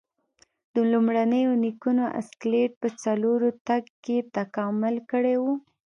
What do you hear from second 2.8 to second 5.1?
په څلورو تګ کې تکامل